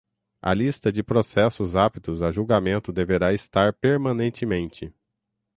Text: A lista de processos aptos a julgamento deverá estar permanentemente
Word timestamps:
A 0.41 0.51
lista 0.55 0.91
de 0.91 1.03
processos 1.03 1.75
aptos 1.75 2.23
a 2.23 2.31
julgamento 2.31 2.91
deverá 2.91 3.35
estar 3.35 3.71
permanentemente 3.71 4.91